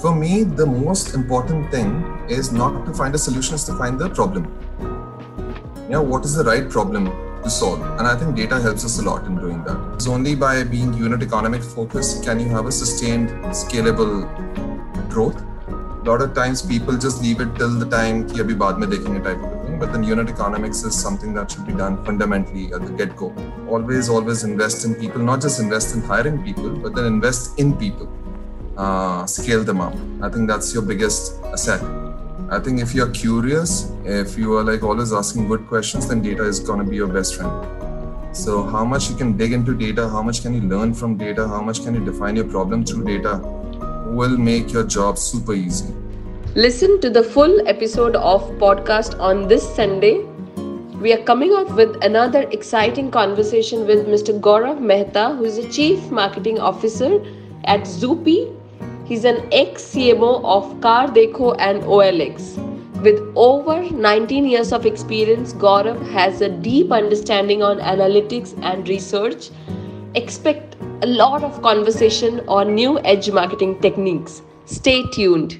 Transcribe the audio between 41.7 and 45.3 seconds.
can you define your problem through data will make your job